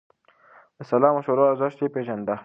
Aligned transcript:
د 0.77 0.79
سلا 0.89 1.09
مشورو 1.15 1.49
ارزښت 1.51 1.77
يې 1.83 1.93
پېژانده. 1.95 2.35